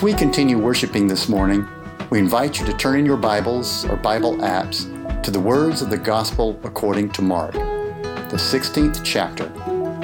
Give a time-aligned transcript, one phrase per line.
[0.00, 1.68] As we continue worshiping this morning,
[2.08, 4.88] we invite you to turn in your Bibles or Bible apps
[5.22, 9.48] to the words of the Gospel according to Mark, the 16th chapter,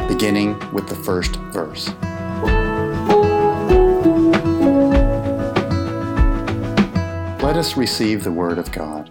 [0.06, 1.88] beginning with the first verse.
[7.42, 9.08] Let us receive the Word of God.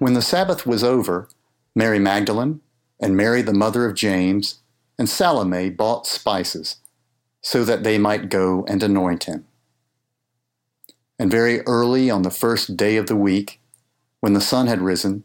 [0.00, 1.30] When the Sabbath was over,
[1.74, 2.60] Mary Magdalene
[3.00, 4.56] and Mary, the mother of James,
[4.98, 6.76] and Salome bought spices
[7.44, 9.44] so that they might go and anoint him.
[11.18, 13.60] And very early on the first day of the week,
[14.20, 15.24] when the sun had risen,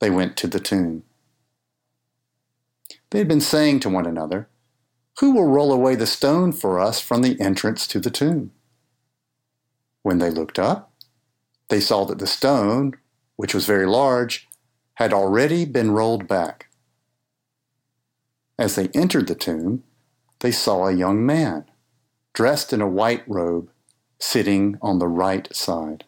[0.00, 1.02] they went to the tomb.
[3.10, 4.48] They had been saying to one another,
[5.20, 8.52] Who will roll away the stone for us from the entrance to the tomb?
[10.02, 10.90] When they looked up,
[11.68, 12.94] they saw that the stone,
[13.36, 14.48] which was very large,
[14.94, 16.68] had already been rolled back.
[18.58, 19.82] As they entered the tomb,
[20.46, 21.64] they saw a young man,
[22.32, 23.68] dressed in a white robe,
[24.20, 26.04] sitting on the right side.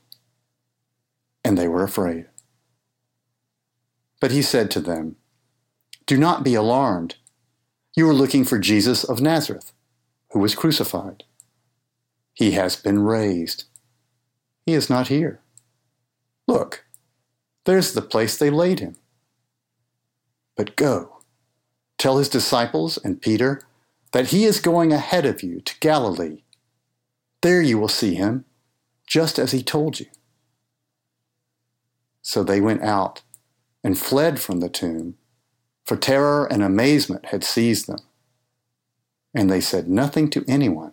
[1.44, 2.26] And they were afraid.
[4.20, 5.16] But he said to them,
[6.06, 7.16] Do not be alarmed.
[7.96, 9.72] You are looking for Jesus of Nazareth,
[10.30, 11.24] who was crucified.
[12.32, 13.64] He has been raised.
[14.64, 15.40] He is not here.
[16.46, 16.84] Look,
[17.64, 18.94] there's the place they laid him.
[20.56, 21.22] But go,
[21.98, 23.62] tell his disciples and Peter
[24.12, 26.42] that he is going ahead of you to Galilee.
[27.42, 28.44] There you will see him,
[29.06, 30.06] just as he told you.
[32.22, 33.22] So they went out
[33.84, 35.16] and fled from the tomb,
[35.84, 38.00] for terror and amazement had seized them.
[39.34, 40.92] And they said nothing to anyone,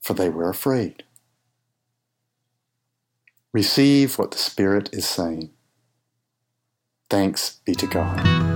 [0.00, 1.04] for they were afraid.
[3.52, 5.50] Receive what the Spirit is saying.
[7.08, 8.49] Thanks be to God.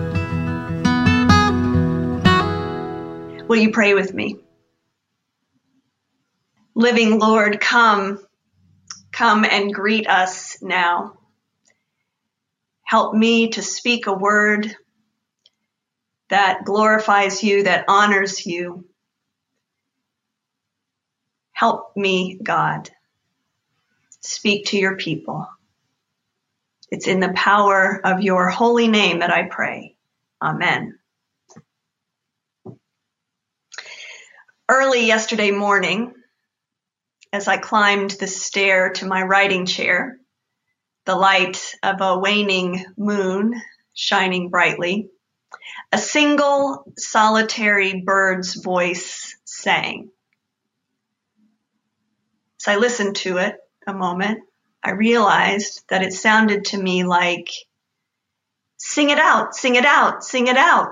[3.55, 4.41] Will you pray with me?
[6.75, 8.19] Living Lord, come,
[9.13, 11.17] come and greet us now.
[12.83, 14.75] Help me to speak a word
[16.31, 18.87] that glorifies you, that honors you.
[21.53, 22.91] Help me, God.
[24.21, 25.47] Speak to your people.
[26.91, 29.95] It's in the power of your holy name that I pray.
[30.43, 30.99] Amen.
[34.69, 36.15] Early yesterday morning,
[37.33, 40.19] as I climbed the stair to my writing chair,
[41.05, 43.61] the light of a waning moon
[43.93, 45.11] shining brightly,
[45.93, 50.11] a single solitary bird's voice sang.
[52.61, 54.41] As I listened to it a moment,
[54.83, 57.51] I realized that it sounded to me like,
[58.77, 60.91] Sing it out, sing it out, sing it out.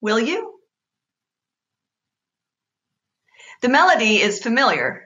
[0.00, 0.55] Will you?
[3.62, 5.04] The melody is familiar,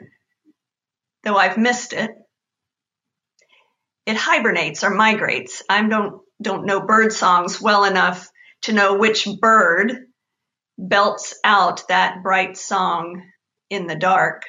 [1.23, 2.11] though I've missed it.
[4.07, 5.63] It hibernates or migrates.
[5.69, 8.29] I don't don't know bird songs well enough
[8.63, 10.07] to know which bird
[10.79, 13.23] belts out that bright song
[13.69, 14.45] in the dark.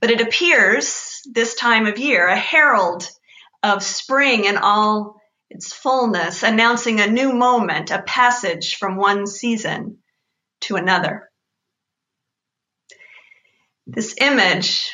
[0.00, 3.08] But it appears this time of year, a herald
[3.62, 5.20] of spring in all
[5.50, 9.98] its fullness, announcing a new moment, a passage from one season
[10.62, 11.30] to another.
[13.86, 14.92] This image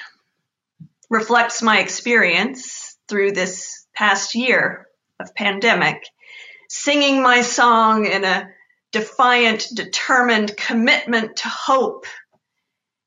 [1.09, 4.89] reflects my experience through this past year
[5.21, 6.03] of pandemic,
[6.69, 8.49] singing my song in a
[8.91, 12.07] defiant, determined commitment to hope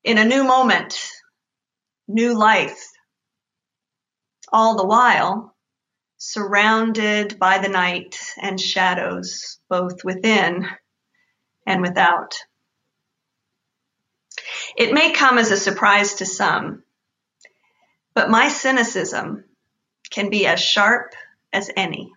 [0.02, 0.98] in a new moment,
[2.08, 2.90] new life.
[4.52, 5.54] All the while,
[6.16, 10.66] surrounded by the night and shadows, both within
[11.66, 12.34] and without.
[14.76, 16.82] It may come as a surprise to some,
[18.14, 19.44] but my cynicism
[20.10, 21.14] can be as sharp
[21.52, 22.12] as any.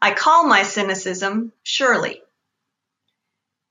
[0.00, 2.20] I call my cynicism Shirley,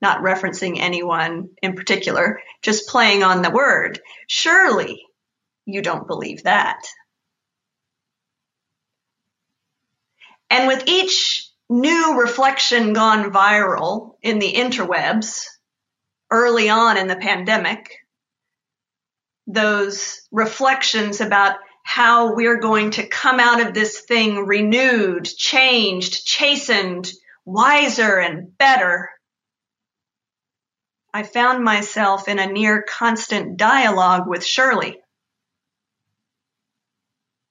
[0.00, 4.00] not referencing anyone in particular, just playing on the word.
[4.26, 5.04] Surely
[5.66, 6.80] you don't believe that.
[10.48, 15.46] And with each new reflection gone viral in the interwebs,
[16.32, 17.94] early on in the pandemic,
[19.46, 27.12] those reflections about how we're going to come out of this thing renewed, changed, chastened,
[27.44, 29.10] wiser, and better.
[31.12, 35.00] I found myself in a near constant dialogue with Shirley.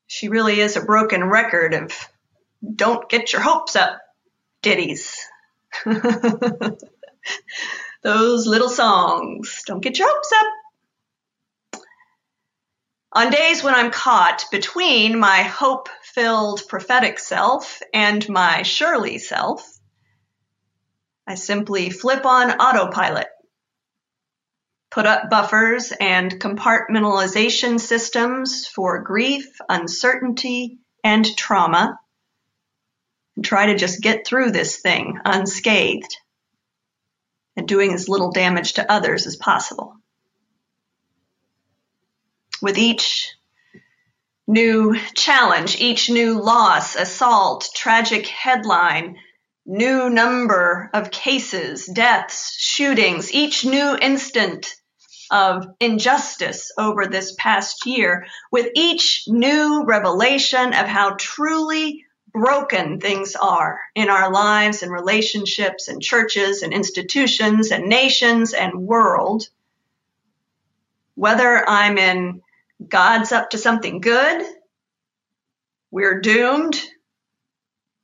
[0.08, 1.94] She really is a broken record of
[2.76, 4.00] don't get your hopes up
[4.62, 5.16] ditties.
[8.04, 9.62] those little songs.
[9.66, 11.82] Don't get your hopes up.
[13.14, 19.70] On days when I'm caught between my hope filled prophetic self and my Shirley self,
[21.28, 23.28] I simply flip on autopilot,
[24.92, 32.00] put up buffers and compartmentalization systems for grief, uncertainty, and trauma,
[33.36, 36.16] and try to just get through this thing unscathed
[37.56, 39.96] and doing as little damage to others as possible.
[42.62, 43.34] With each
[44.48, 49.18] new challenge, each new loss, assault, tragic headline,
[49.66, 54.76] new number of cases, deaths, shootings, each new instant
[55.32, 63.36] of injustice over this past year, with each new revelation of how truly broken things
[63.36, 69.48] are in our lives and relationships and churches and institutions and nations and world.
[71.16, 72.42] Whether I'm in
[72.88, 74.46] God's up to something good,
[75.92, 76.82] we're doomed,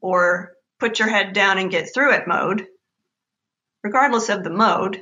[0.02, 2.68] or put your head down and get through it mode,
[3.82, 5.02] regardless of the mode,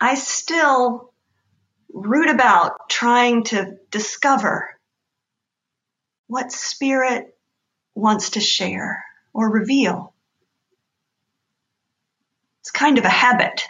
[0.00, 1.12] I still
[1.92, 4.78] root about trying to discover
[6.32, 7.36] what spirit
[7.94, 10.14] wants to share or reveal.
[12.60, 13.68] It's kind of a habit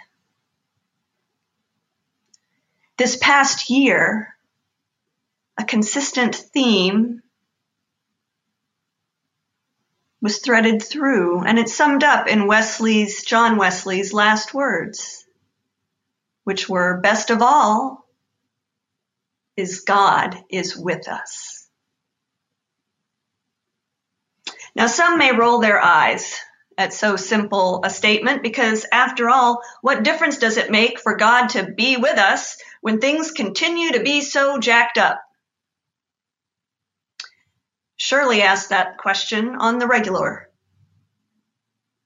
[3.02, 4.32] this past year,
[5.58, 7.20] a consistent theme
[10.20, 15.26] was threaded through, and it's summed up in Wesley's, John Wesley's last words,
[16.44, 18.06] which were best of all
[19.56, 21.61] is God is with us.
[24.74, 26.38] Now, some may roll their eyes
[26.78, 31.48] at so simple a statement because, after all, what difference does it make for God
[31.50, 35.20] to be with us when things continue to be so jacked up?
[37.96, 40.48] Shirley asked that question on the regular.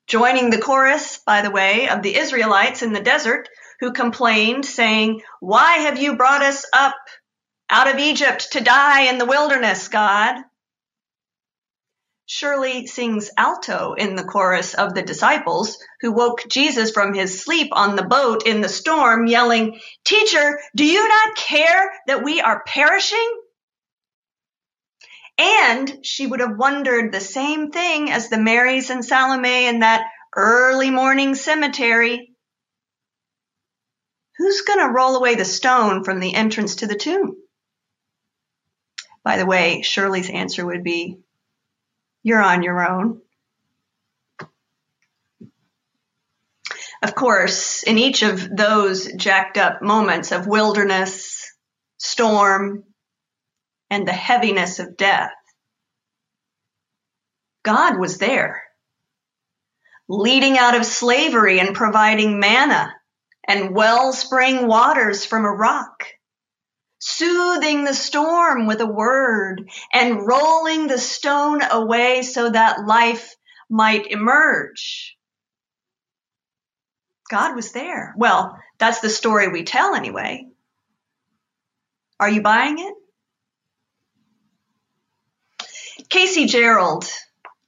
[0.07, 3.49] Joining the chorus, by the way, of the Israelites in the desert
[3.81, 6.97] who complained, saying, Why have you brought us up
[7.71, 10.37] out of Egypt to die in the wilderness, God?
[12.29, 17.69] Shirley sings alto in the chorus of the disciples who woke Jesus from his sleep
[17.71, 22.65] on the boat in the storm, yelling, Teacher, do you not care that we are
[22.67, 23.43] perishing?
[25.39, 30.11] And she would have wondered the same thing as the Marys and Salome in that
[30.35, 32.35] early morning cemetery.
[34.39, 37.37] Who's going to roll away the stone from the entrance to the tomb?
[39.23, 41.19] By the way, Shirley's answer would be,
[42.27, 43.21] you're on your own.
[47.01, 51.49] Of course, in each of those jacked up moments of wilderness,
[51.99, 52.83] storm,
[53.91, 55.31] and the heaviness of death,
[57.63, 58.61] God was there,
[60.09, 62.93] leading out of slavery and providing manna
[63.47, 66.03] and wellspring waters from a rock
[67.07, 73.37] soothing the storm with a word and rolling the stone away so that life
[73.71, 75.17] might emerge.
[77.31, 78.13] God was there.
[78.17, 80.49] Well, that's the story we tell anyway.
[82.19, 82.95] Are you buying it?
[86.09, 87.09] Casey Gerald,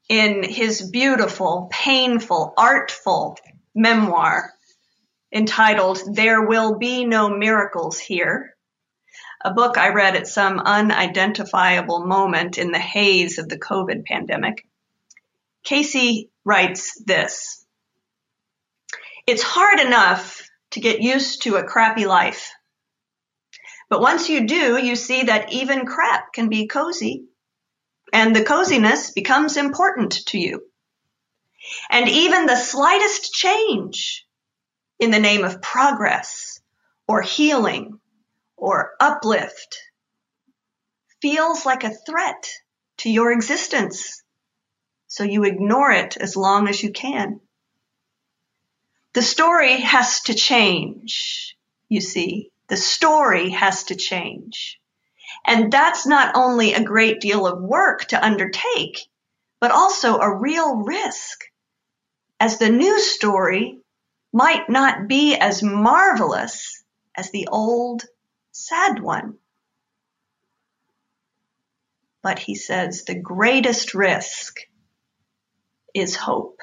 [0.09, 3.39] in his beautiful, painful, artful
[3.73, 4.53] memoir
[5.33, 8.57] entitled There Will Be No Miracles Here,
[9.41, 14.67] a book I read at some unidentifiable moment in the haze of the COVID pandemic.
[15.63, 17.65] Casey writes this
[19.27, 22.51] It's hard enough to get used to a crappy life.
[23.89, 27.25] But once you do, you see that even crap can be cozy,
[28.13, 30.63] and the coziness becomes important to you.
[31.91, 34.27] And even the slightest change
[34.99, 36.61] in the name of progress
[37.07, 38.01] or healing
[38.59, 39.79] or uplift
[41.23, 42.51] feels like a threat
[42.99, 44.23] to your existence.
[45.07, 47.41] So you ignore it as long as you can.
[49.15, 51.57] The story has to change,
[51.89, 52.51] you see.
[52.69, 54.79] The story has to change.
[55.47, 59.09] And that's not only a great deal of work to undertake,
[59.61, 61.45] but also a real risk,
[62.39, 63.79] as the new story
[64.33, 66.85] might not be as marvelous
[67.17, 68.05] as the old
[68.67, 69.39] sad one.
[72.23, 74.59] But he says the greatest risk
[75.95, 76.61] is hope.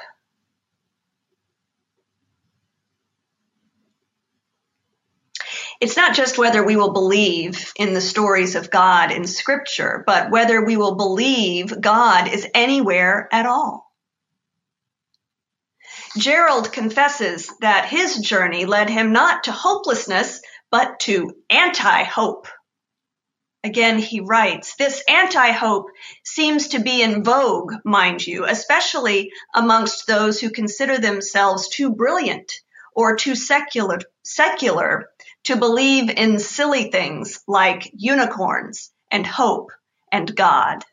[5.81, 10.31] it's not just whether we will believe in the stories of God in Scripture, but
[10.31, 13.91] whether we will believe God is anywhere at all.
[16.17, 22.47] Gerald confesses that his journey led him not to hopelessness, but to anti hope.
[23.63, 25.87] Again, he writes, this anti hope
[26.23, 32.51] seems to be in vogue, mind you, especially amongst those who consider themselves too brilliant
[32.93, 35.09] or too secular, secular
[35.45, 39.71] to believe in silly things like unicorns and hope
[40.11, 40.83] and God.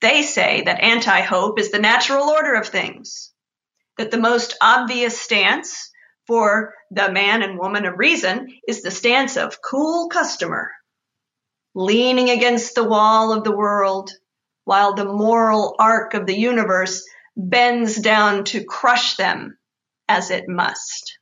[0.00, 3.32] They say that anti hope is the natural order of things
[3.96, 5.91] that the most obvious stance
[6.26, 10.70] for the man and woman of reason is the stance of cool customer,
[11.74, 14.10] leaning against the wall of the world
[14.64, 17.04] while the moral arc of the universe
[17.36, 19.58] bends down to crush them
[20.08, 21.18] as it must.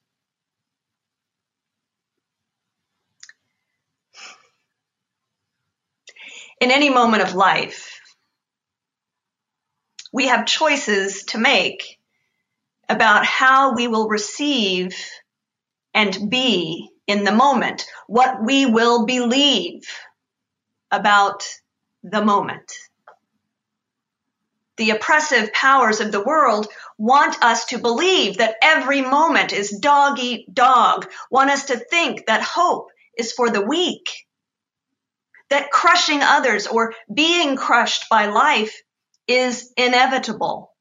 [6.61, 8.01] In any moment of life,
[10.13, 12.00] we have choices to make
[12.91, 14.95] about how we will receive
[15.95, 19.83] and be in the moment, what we will believe
[20.91, 21.47] about
[22.03, 22.73] the moment.
[24.77, 26.67] The oppressive powers of the world
[26.99, 32.27] want us to believe that every moment is dog eat dog, want us to think
[32.27, 34.09] that hope is for the weak,
[35.51, 38.83] that crushing others or being crushed by life
[39.29, 40.73] is inevitable.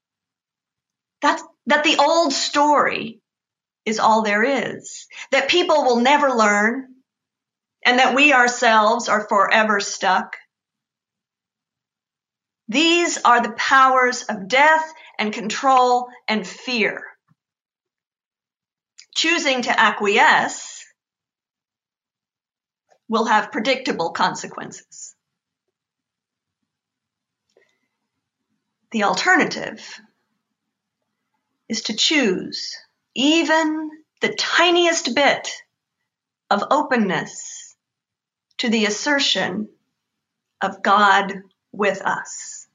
[1.20, 3.20] That's, that the old story
[3.84, 6.86] is all there is, that people will never learn,
[7.84, 10.36] and that we ourselves are forever stuck.
[12.68, 17.02] These are the powers of death and control and fear.
[19.14, 20.84] Choosing to acquiesce
[23.08, 25.16] will have predictable consequences.
[28.92, 30.00] The alternative
[31.70, 32.76] is to choose
[33.14, 35.48] even the tiniest bit
[36.50, 37.76] of openness
[38.58, 39.68] to the assertion
[40.60, 41.32] of God
[41.72, 42.66] with us.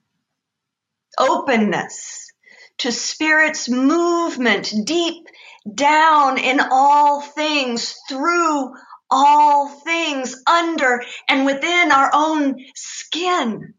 [1.19, 2.31] Openness
[2.77, 5.27] to Spirit's movement deep
[5.73, 8.73] down in all things, through
[9.11, 13.73] all things, under and within our own skin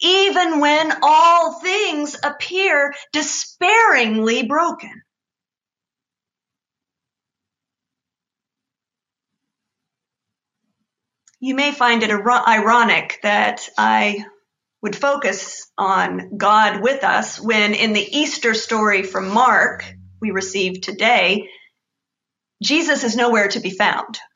[0.00, 5.02] even when all things appear despairingly broken.
[11.40, 14.24] You may find it ironic that I
[14.82, 19.84] would focus on God with us when in the Easter story from Mark
[20.20, 21.48] we received today,
[22.62, 24.18] Jesus is nowhere to be found.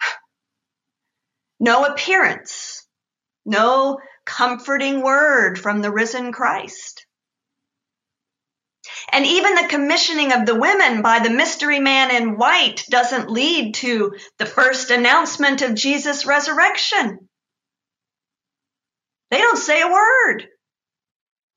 [1.58, 2.86] No appearance,
[3.46, 7.06] no comforting word from the risen Christ.
[9.12, 13.74] And even the commissioning of the women by the mystery man in white doesn't lead
[13.76, 17.28] to the first announcement of Jesus' resurrection.
[19.30, 20.48] They don't say a word.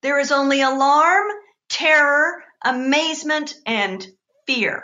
[0.01, 1.25] There is only alarm,
[1.69, 4.05] terror, amazement, and
[4.47, 4.83] fear.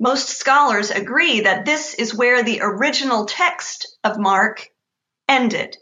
[0.00, 4.70] Most scholars agree that this is where the original text of Mark
[5.28, 5.76] ended.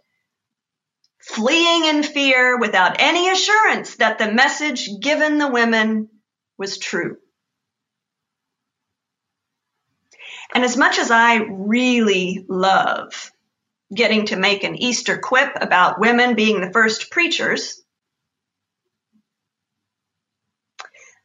[1.21, 6.09] Fleeing in fear without any assurance that the message given the women
[6.57, 7.19] was true.
[10.55, 13.33] And as much as I really love
[13.95, 17.83] getting to make an Easter quip about women being the first preachers,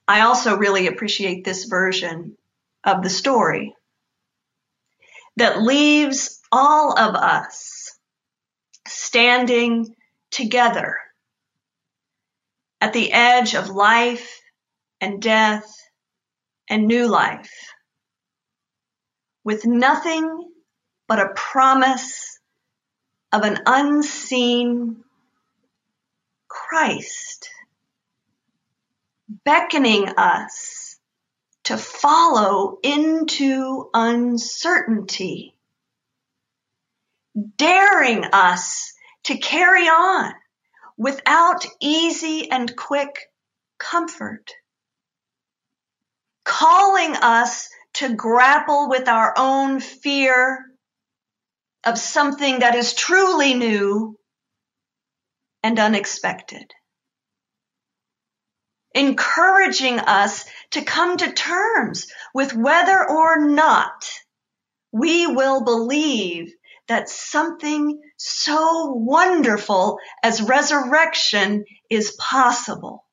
[0.08, 2.38] I also really appreciate this version
[2.84, 3.74] of the story
[5.38, 7.98] that leaves all of us
[8.88, 9.96] standing
[10.32, 10.98] together
[12.82, 14.42] at the edge of life
[15.00, 15.72] and death
[16.70, 17.52] and new life
[19.44, 20.50] with nothing
[21.08, 22.40] but a promise
[23.32, 25.04] of an unseen
[26.48, 27.50] Christ
[29.46, 30.91] beckoning us
[31.72, 35.56] to follow into uncertainty,
[37.56, 38.92] daring us
[39.24, 40.34] to carry on
[40.98, 43.32] without easy and quick
[43.78, 44.52] comfort,
[46.44, 50.66] calling us to grapple with our own fear
[51.86, 54.20] of something that is truly new
[55.64, 56.74] and unexpected.
[58.94, 64.10] Encouraging us to come to terms with whether or not
[64.92, 66.54] we will believe
[66.88, 73.06] that something so wonderful as resurrection is possible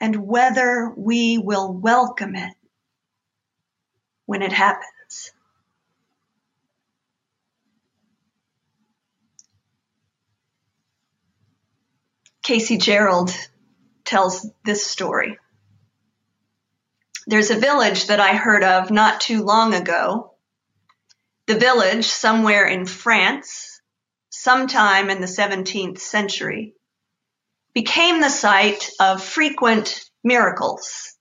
[0.00, 2.54] and whether we will welcome it
[4.26, 4.86] when it happens.
[12.42, 13.30] Casey Gerald
[14.04, 15.38] tells this story.
[17.26, 20.34] There's a village that I heard of not too long ago.
[21.46, 23.80] The village, somewhere in France,
[24.30, 26.74] sometime in the 17th century,
[27.74, 31.16] became the site of frequent miracles,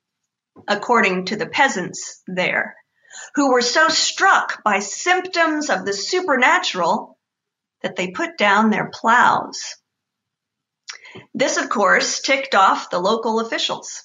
[0.68, 2.76] according to the peasants there,
[3.36, 7.20] who were so struck by symptoms of the supernatural
[7.84, 9.76] that they put down their plows.
[11.34, 14.04] This, of course, ticked off the local officials.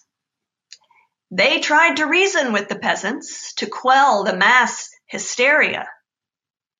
[1.31, 5.89] They tried to reason with the peasants to quell the mass hysteria,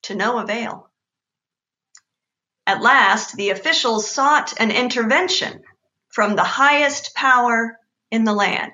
[0.03, 0.91] to no avail.
[2.67, 5.63] At last, the officials sought an intervention
[6.09, 7.79] from the highest power
[8.11, 8.73] in the land,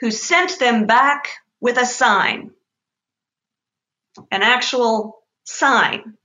[0.00, 1.28] who sent them back
[1.60, 2.50] with a sign,
[4.30, 6.16] an actual sign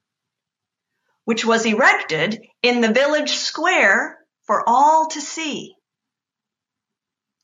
[1.25, 5.75] which was erected in the village square for all to see.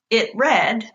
[0.09, 0.89] It read,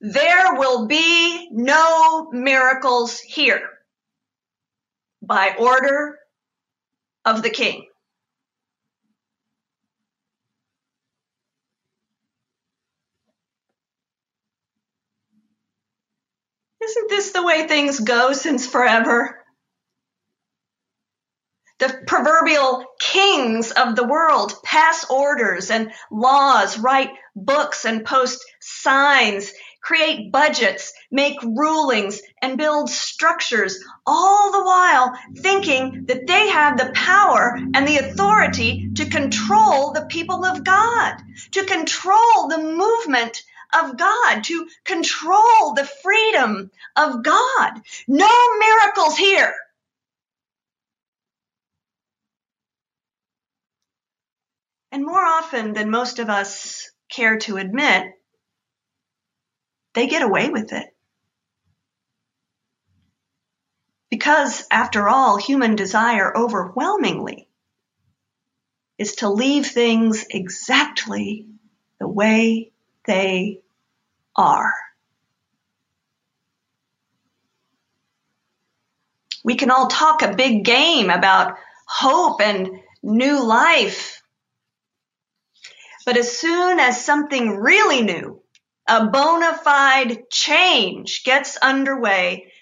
[0.00, 3.68] There will be no miracles here
[5.22, 6.18] by order
[7.24, 7.86] of the king.
[16.82, 19.44] Isn't this the way things go since forever?
[21.78, 29.52] The proverbial kings of the world pass orders and laws, write books and post signs,
[29.82, 36.92] create budgets, make rulings, and build structures, all the while thinking that they have the
[36.94, 41.16] power and the authority to control the people of God,
[41.52, 43.42] to control the movement
[43.78, 47.82] of God, to control the freedom of God.
[48.08, 49.54] No miracles here.
[54.96, 58.14] And more often than most of us care to admit,
[59.92, 60.86] they get away with it.
[64.08, 67.46] Because, after all, human desire overwhelmingly
[68.96, 71.46] is to leave things exactly
[72.00, 72.72] the way
[73.04, 73.60] they
[74.34, 74.72] are.
[79.44, 84.22] We can all talk a big game about hope and new life
[86.06, 88.40] but as soon as something really new,
[88.88, 92.52] a bona fide change gets underway,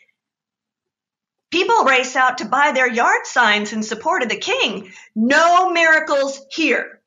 [1.52, 4.90] people race out to buy their yard signs in support of the king.
[5.14, 7.02] No miracles here.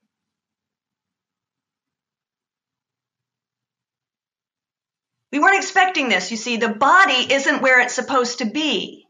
[5.31, 6.29] We weren't expecting this.
[6.29, 9.05] You see, the body isn't where it's supposed to be.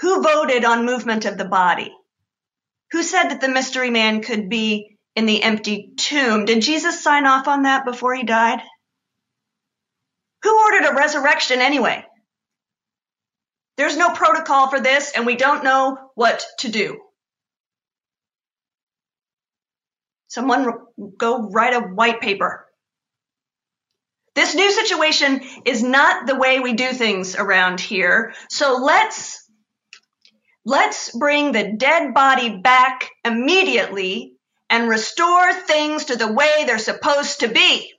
[0.00, 1.94] Who voted on movement of the body?
[2.90, 6.44] Who said that the mystery man could be in the empty tomb.
[6.44, 8.60] Did Jesus sign off on that before he died?
[10.42, 12.04] Who ordered a resurrection anyway?
[13.76, 17.00] There's no protocol for this, and we don't know what to do.
[20.28, 20.70] Someone
[21.16, 22.66] go write a white paper.
[24.34, 28.34] This new situation is not the way we do things around here.
[28.50, 29.42] So let's
[30.66, 34.35] let's bring the dead body back immediately
[34.68, 37.92] and restore things to the way they're supposed to be.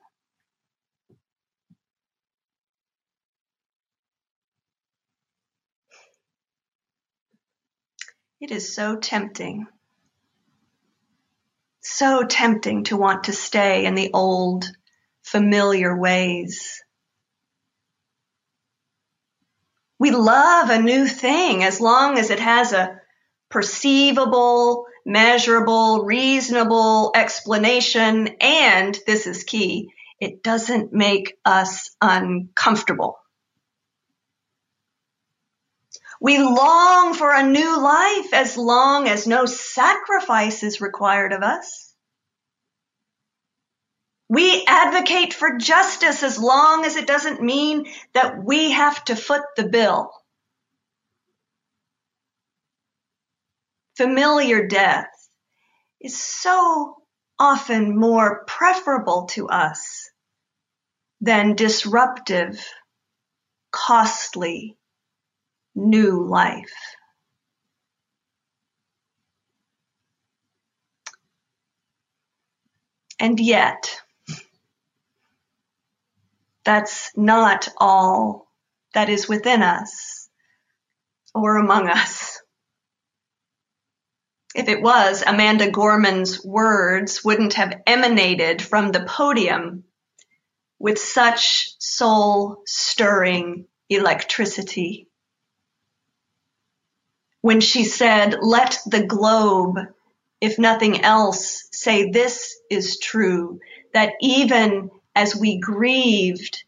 [8.39, 9.65] It is so tempting,
[11.81, 14.65] so tempting to want to stay in the old,
[15.23, 16.83] familiar ways.
[19.97, 23.01] We love a new thing as long as it has a
[23.49, 29.89] perceivable, measurable, reasonable explanation, and this is key,
[30.19, 33.17] it doesn't make us uncomfortable.
[36.19, 41.93] We long for a new life as long as no sacrifice is required of us.
[44.27, 49.43] We advocate for justice as long as it doesn't mean that we have to foot
[49.55, 50.11] the bill.
[53.97, 55.09] Familiar death
[55.99, 56.97] is so
[57.39, 60.09] often more preferable to us
[61.19, 62.63] than disruptive,
[63.71, 64.77] costly,
[65.75, 66.73] new life.
[73.19, 73.99] And yet,
[76.63, 78.47] that's not all
[78.93, 80.29] that is within us
[81.33, 82.39] or among us.
[84.57, 89.83] If it was, Amanda Gorman's words wouldn't have emanated from the podium
[90.79, 95.05] with such soul stirring electricity.
[97.41, 99.77] When she said, Let the globe,
[100.41, 103.59] if nothing else, say this is true,
[103.93, 106.63] that even as we grieved,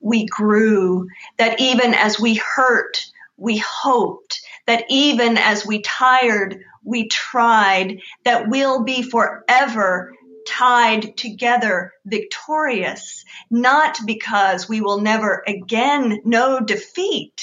[0.00, 3.04] we grew, that even as we hurt,
[3.36, 10.14] we hoped, that even as we tired, we tried, that we'll be forever
[10.46, 17.42] tied together victorious, not because we will never again know defeat,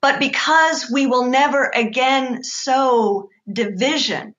[0.00, 4.34] but because we will never again sow division.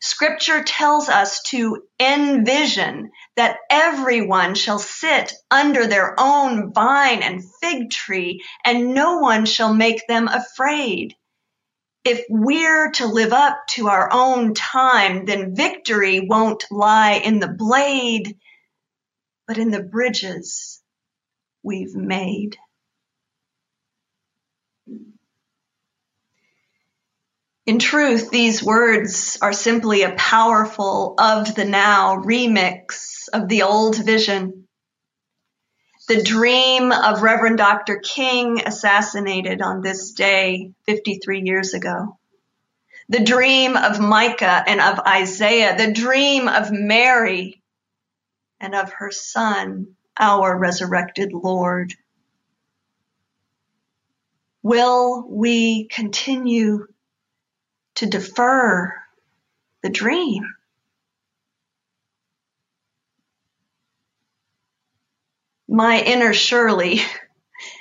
[0.00, 7.90] Scripture tells us to envision that everyone shall sit under their own vine and fig
[7.90, 11.14] tree, and no one shall make them afraid
[12.04, 17.48] if we're to live up to our own time, then victory won't lie in the
[17.48, 18.36] blade,
[19.46, 20.82] but in the bridges
[21.62, 22.56] we've made.
[27.66, 34.02] In truth, these words are simply a powerful of the now remix of the old
[34.04, 34.66] vision
[36.10, 38.00] the dream of Reverend Dr.
[38.00, 42.18] King assassinated on this day 53 years ago.
[43.08, 47.62] The dream of Micah and of Isaiah, the dream of Mary
[48.58, 51.94] and of her son, our resurrected Lord.
[54.64, 56.88] Will we continue
[57.94, 58.92] to defer
[59.84, 60.42] the dream?
[65.70, 67.00] My inner Shirley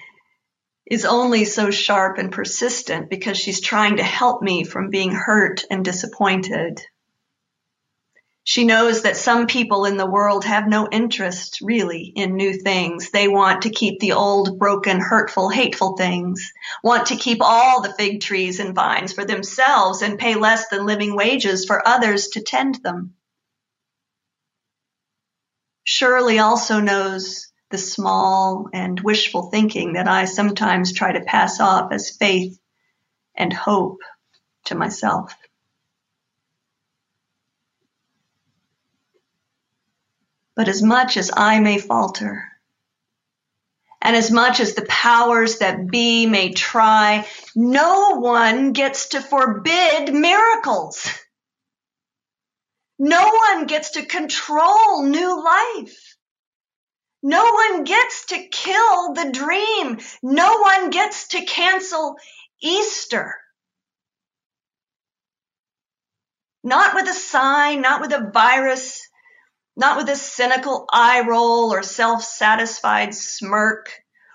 [0.86, 5.64] is only so sharp and persistent because she's trying to help me from being hurt
[5.72, 6.82] and disappointed.
[8.44, 13.10] She knows that some people in the world have no interest really in new things.
[13.10, 16.52] They want to keep the old, broken, hurtful, hateful things,
[16.84, 20.86] want to keep all the fig trees and vines for themselves and pay less than
[20.86, 23.16] living wages for others to tend them.
[25.84, 31.92] Shirley also knows the small and wishful thinking that I sometimes try to pass off
[31.92, 32.60] as faith
[33.36, 34.02] and hope
[34.66, 35.34] to myself.
[40.56, 42.44] But as much as I may falter,
[44.02, 50.14] and as much as the powers that be may try, no one gets to forbid
[50.14, 51.08] miracles.
[52.98, 56.09] No one gets to control new life.
[57.22, 60.00] No one gets to kill the dream.
[60.24, 62.16] No one gets to cancel
[62.62, 63.36] Easter.
[66.64, 69.02] Not with a sign, not with a virus,
[69.76, 73.92] not with a cynical eye roll or self satisfied smirk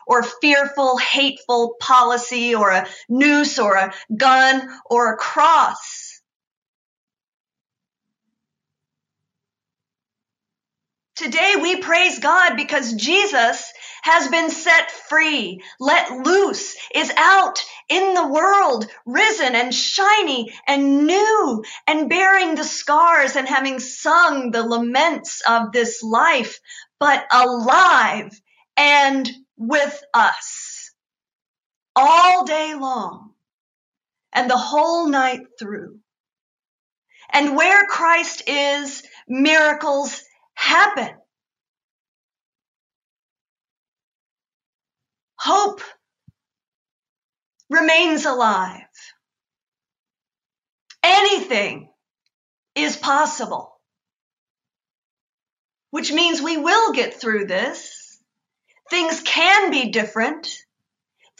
[0.06, 6.13] or fearful, hateful policy or a noose or a gun or a cross.
[11.16, 13.72] Today we praise God because Jesus
[14.02, 21.06] has been set free, let loose, is out in the world, risen and shiny and
[21.06, 26.58] new and bearing the scars and having sung the laments of this life,
[26.98, 28.32] but alive
[28.76, 30.90] and with us
[31.94, 33.34] all day long
[34.32, 35.98] and the whole night through.
[37.30, 40.22] And where Christ is, miracles
[40.54, 41.10] happen.
[45.36, 45.80] Hope
[47.68, 48.80] remains alive.
[51.02, 51.90] Anything
[52.74, 53.78] is possible,
[55.90, 58.18] which means we will get through this.
[58.90, 60.48] Things can be different.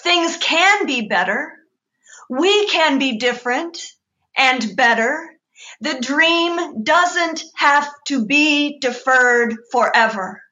[0.01, 1.53] Things can be better.
[2.29, 3.83] We can be different
[4.37, 5.34] and better
[5.81, 10.43] the dream doesn't have to be deferred forever.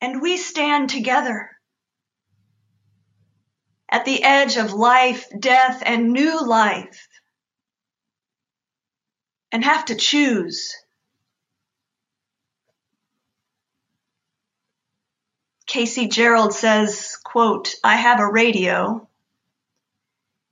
[0.00, 1.50] And we stand together
[3.88, 7.06] at the edge of life, death, and new life,
[9.52, 10.74] and have to choose.
[15.72, 19.08] Casey Gerald says, quote, I have a radio.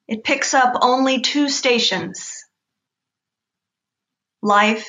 [0.09, 2.47] It picks up only two stations,
[4.41, 4.89] life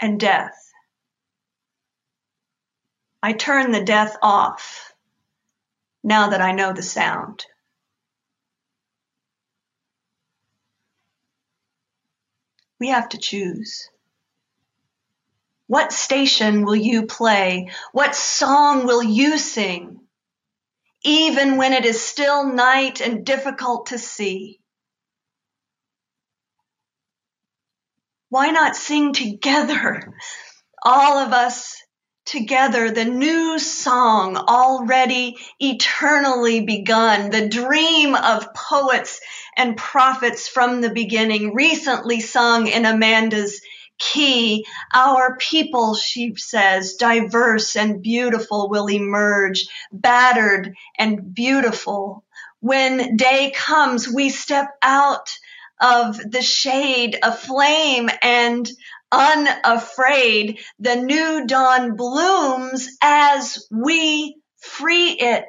[0.00, 0.72] and death.
[3.22, 4.94] I turn the death off
[6.02, 7.44] now that I know the sound.
[12.80, 13.90] We have to choose.
[15.68, 17.70] What station will you play?
[17.92, 20.00] What song will you sing?
[21.04, 24.60] Even when it is still night and difficult to see.
[28.30, 30.14] Why not sing together?
[30.82, 31.76] All of us
[32.24, 39.20] together the new song already eternally begun, the dream of poets
[39.56, 43.60] and prophets from the beginning, recently sung in Amanda's
[43.98, 44.66] key.
[44.94, 52.24] Our people, she says, diverse and beautiful will emerge, battered and beautiful.
[52.60, 55.30] When day comes, we step out
[55.80, 58.68] of the shade, aflame and
[59.12, 60.58] unafraid.
[60.78, 65.44] The new dawn blooms as we free it.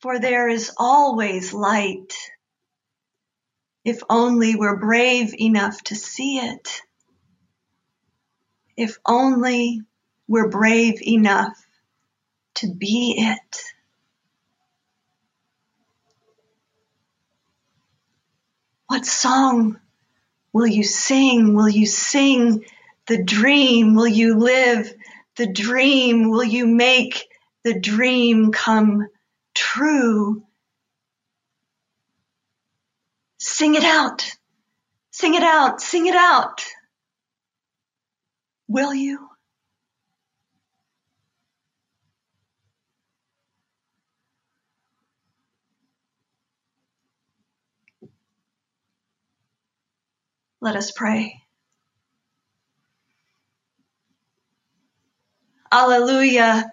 [0.00, 2.14] For there is always light.
[3.88, 6.82] If only we're brave enough to see it.
[8.76, 9.80] If only
[10.28, 11.56] we're brave enough
[12.56, 13.62] to be it.
[18.88, 19.80] What song
[20.52, 21.54] Will you sing?
[21.54, 22.64] Will you sing
[23.06, 23.94] the dream?
[23.94, 24.92] Will you live
[25.36, 26.30] the dream?
[26.30, 27.28] Will you make
[27.64, 29.08] the dream come
[29.54, 30.42] true?
[33.48, 34.30] Sing it out.
[35.10, 35.80] Sing it out.
[35.80, 36.64] Sing it out.
[38.68, 39.28] Will you?
[50.60, 51.40] Let us pray.
[55.72, 56.70] Alleluia.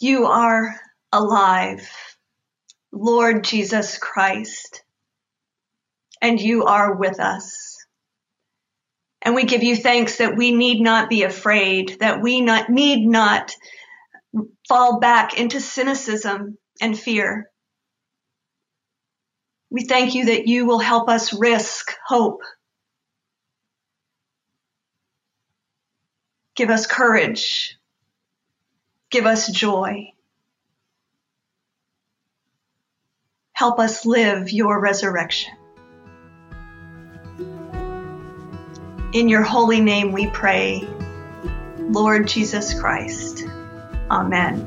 [0.00, 0.76] You are
[1.12, 1.88] alive,
[2.94, 4.82] Lord Jesus Christ,
[6.22, 7.76] and you are with us.
[9.20, 13.06] And we give you thanks that we need not be afraid, that we not, need
[13.06, 13.54] not
[14.68, 17.50] fall back into cynicism and fear,
[19.70, 22.42] we thank you that you will help us risk hope.
[26.54, 27.76] Give us courage.
[29.10, 30.13] Give us joy.
[33.54, 35.54] Help us live your resurrection.
[39.12, 40.82] In your holy name we pray,
[41.78, 43.44] Lord Jesus Christ.
[44.10, 44.66] Amen.